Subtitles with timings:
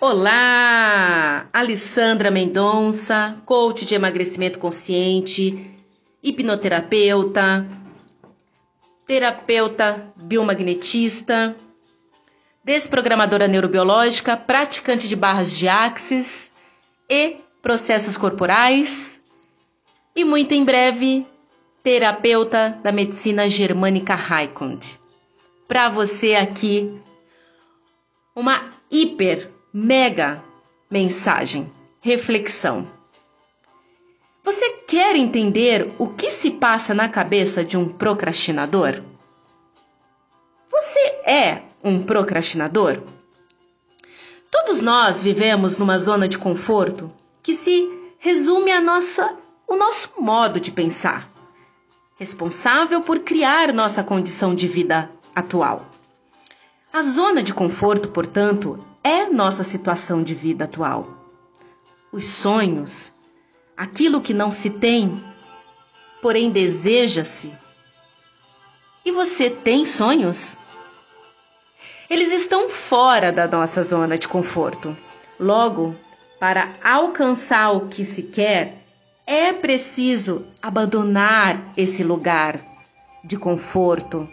[0.00, 1.48] Olá!
[1.52, 5.68] Alessandra Mendonça, coach de emagrecimento consciente,
[6.22, 7.66] hipnoterapeuta,
[9.04, 11.56] terapeuta biomagnetista,
[12.62, 16.52] desprogramadora neurobiológica, praticante de barras de axis
[17.10, 19.20] e processos corporais
[20.14, 21.26] e muito em breve
[21.82, 25.00] terapeuta da medicina germânica Raikund.
[25.66, 27.00] Para você aqui
[28.36, 30.42] uma hiper mega
[30.90, 32.84] mensagem, reflexão.
[34.42, 39.02] Você quer entender o que se passa na cabeça de um procrastinador?
[40.68, 43.00] Você é um procrastinador?
[44.50, 47.06] Todos nós vivemos numa zona de conforto
[47.40, 51.30] que se resume a nossa, o nosso modo de pensar,
[52.16, 55.86] responsável por criar nossa condição de vida atual.
[56.92, 61.08] A zona de conforto, portanto, é nossa situação de vida atual.
[62.12, 63.14] Os sonhos,
[63.74, 65.24] aquilo que não se tem,
[66.20, 67.50] porém deseja-se.
[69.04, 70.58] E você tem sonhos?
[72.10, 74.94] Eles estão fora da nossa zona de conforto.
[75.40, 75.96] Logo,
[76.38, 78.84] para alcançar o que se quer,
[79.26, 82.62] é preciso abandonar esse lugar
[83.24, 84.28] de conforto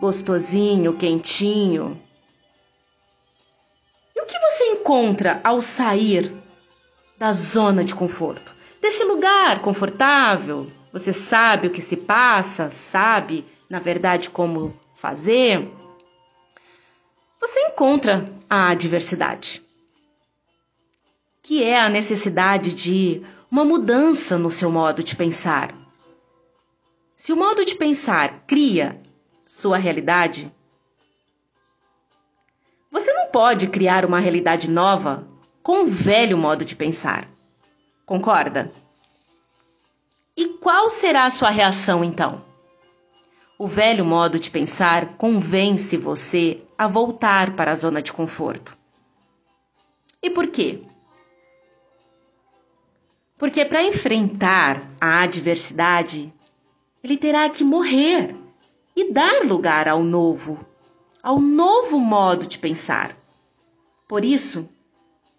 [0.00, 2.00] gostosinho, quentinho.
[4.90, 6.32] Encontra ao sair
[7.16, 8.52] da zona de conforto?
[8.82, 10.66] Desse lugar confortável?
[10.92, 15.70] Você sabe o que se passa, sabe, na verdade, como fazer?
[17.40, 19.62] Você encontra a adversidade,
[21.40, 25.72] que é a necessidade de uma mudança no seu modo de pensar.
[27.16, 29.00] Se o modo de pensar cria
[29.48, 30.52] sua realidade?
[33.32, 35.26] Pode criar uma realidade nova
[35.62, 37.26] com um velho modo de pensar.
[38.04, 38.72] Concorda?
[40.36, 42.42] E qual será a sua reação então?
[43.58, 48.76] O velho modo de pensar convence você a voltar para a zona de conforto.
[50.22, 50.80] E por quê?
[53.38, 56.32] Porque para enfrentar a adversidade,
[57.02, 58.34] ele terá que morrer
[58.96, 60.58] e dar lugar ao novo,
[61.22, 63.16] ao novo modo de pensar.
[64.10, 64.68] Por isso,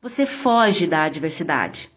[0.00, 1.90] você foge da adversidade.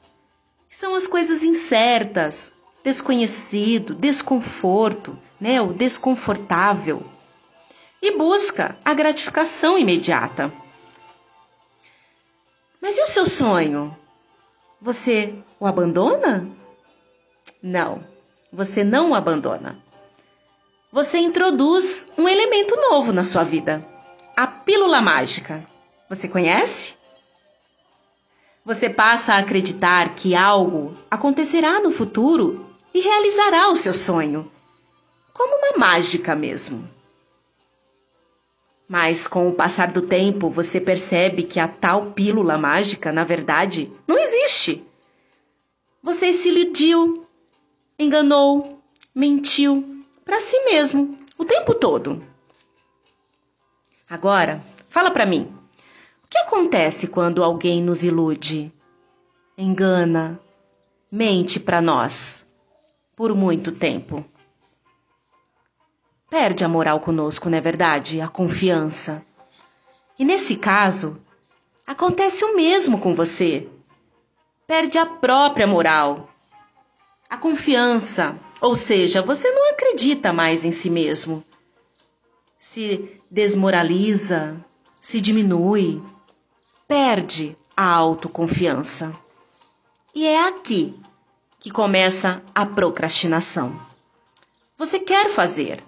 [0.70, 2.52] São as coisas incertas,
[2.84, 7.06] desconhecido, desconforto, né, o desconfortável.
[8.02, 10.52] E busca a gratificação imediata.
[12.82, 13.98] Mas e o seu sonho?
[14.82, 16.46] Você o abandona?
[17.64, 18.04] Não,
[18.52, 19.82] você não o abandona
[20.92, 23.86] você introduz um elemento novo na sua vida:
[24.36, 25.64] a pílula mágica.
[26.10, 26.96] Você conhece?
[28.64, 34.50] Você passa a acreditar que algo acontecerá no futuro e realizará o seu sonho,
[35.34, 36.90] como uma mágica mesmo.
[38.88, 43.92] Mas com o passar do tempo, você percebe que a tal pílula mágica, na verdade,
[44.08, 44.86] não existe.
[46.02, 47.28] Você se iludiu,
[48.00, 48.82] enganou,
[49.14, 52.24] mentiu para si mesmo o tempo todo.
[54.10, 55.57] Agora, fala para mim.
[56.30, 58.72] Que acontece quando alguém nos ilude,
[59.58, 60.40] engana,
[61.12, 62.48] mente para nós
[63.16, 64.26] por muito tempo?
[66.30, 68.20] Perde a moral conosco, não é verdade?
[68.20, 69.24] A confiança.
[70.20, 71.22] E nesse caso,
[71.86, 73.70] acontece o mesmo com você.
[74.68, 76.30] Perde a própria moral,
[77.30, 81.42] a confiança, ou seja, você não acredita mais em si mesmo.
[82.60, 84.58] Se desmoraliza,
[85.00, 86.02] se diminui,
[86.88, 89.14] perde a autoconfiança.
[90.16, 90.98] E é aqui
[91.60, 93.80] que começa a procrastinação.
[94.78, 95.84] Você quer fazer,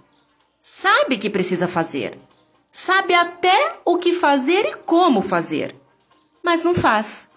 [0.62, 2.18] sabe que precisa fazer,
[2.72, 5.76] sabe até o que fazer e como fazer,
[6.44, 7.30] mas não faz.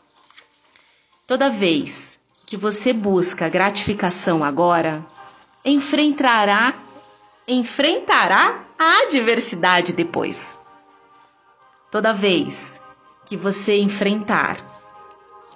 [1.26, 5.06] Toda vez que você busca gratificação agora,
[5.64, 6.74] enfrentará
[7.46, 10.58] enfrentará a adversidade depois.
[11.90, 12.80] Toda vez
[13.24, 14.72] que você enfrentar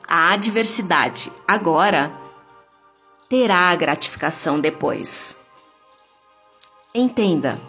[0.07, 2.13] a adversidade agora,
[3.29, 5.37] terá a gratificação depois.
[6.95, 7.61] Entenda.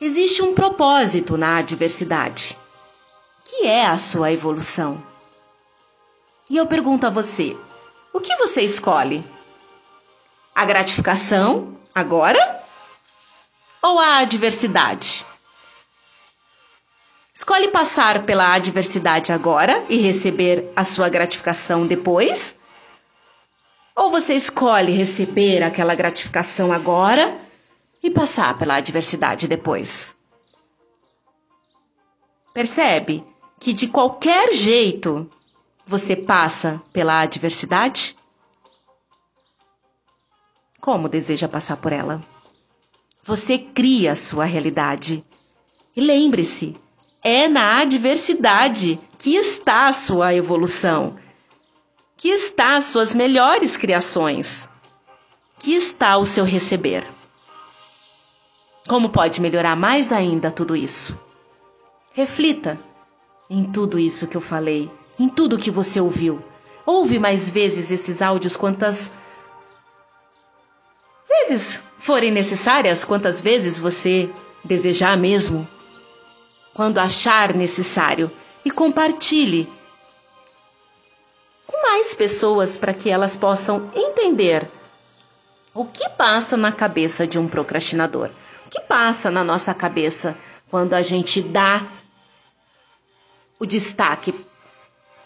[0.00, 2.58] Existe um propósito na adversidade,
[3.44, 5.02] que é a sua evolução.
[6.50, 7.56] E eu pergunto a você:
[8.12, 9.24] o que você escolhe?
[10.54, 12.62] A gratificação agora
[13.82, 15.24] ou a adversidade?
[17.36, 22.60] Escolhe passar pela adversidade agora e receber a sua gratificação depois?
[23.96, 27.36] Ou você escolhe receber aquela gratificação agora
[28.00, 30.16] e passar pela adversidade depois?
[32.54, 33.24] Percebe
[33.58, 35.28] que de qualquer jeito
[35.84, 38.16] você passa pela adversidade?
[40.80, 42.22] Como deseja passar por ela?
[43.24, 45.24] Você cria a sua realidade.
[45.96, 46.76] E lembre-se,
[47.24, 51.16] é na adversidade que está a sua evolução,
[52.18, 54.68] que está as suas melhores criações,
[55.58, 57.06] que está o seu receber.
[58.86, 61.18] Como pode melhorar mais ainda tudo isso?
[62.12, 62.78] Reflita
[63.48, 66.44] em tudo isso que eu falei, em tudo que você ouviu.
[66.84, 69.12] Ouve mais vezes esses áudios quantas
[71.26, 74.30] vezes forem necessárias, quantas vezes você
[74.62, 75.66] desejar mesmo.
[76.74, 78.30] Quando achar necessário
[78.64, 79.72] e compartilhe
[81.66, 84.68] com mais pessoas para que elas possam entender
[85.72, 88.30] o que passa na cabeça de um procrastinador.
[88.66, 90.36] O que passa na nossa cabeça
[90.70, 91.86] quando a gente dá
[93.58, 94.34] o destaque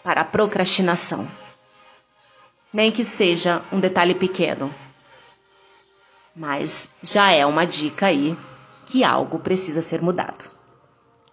[0.03, 1.27] para a procrastinação.
[2.71, 4.73] Nem que seja um detalhe pequeno.
[6.35, 8.37] Mas já é uma dica aí
[8.85, 10.58] que algo precisa ser mudado.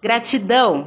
[0.07, 0.87] Gratidão